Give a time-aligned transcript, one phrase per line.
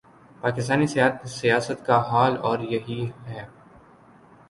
[0.41, 0.87] پاکستانی
[1.27, 3.45] سیاست کا حال اور یہی ہے۔